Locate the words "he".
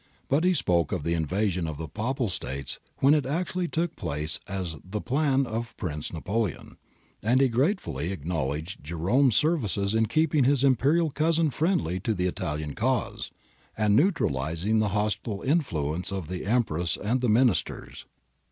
0.43-0.55, 7.39-7.47